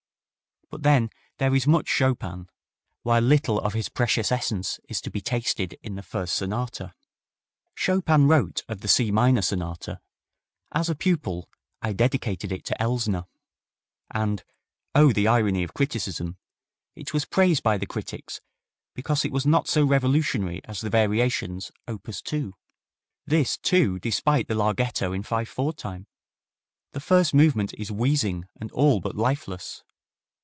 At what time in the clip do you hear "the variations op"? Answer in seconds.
20.79-22.03